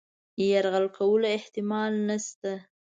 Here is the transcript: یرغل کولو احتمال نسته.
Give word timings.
یرغل 0.49 0.85
کولو 0.97 1.27
احتمال 1.37 1.93
نسته. 2.07 2.51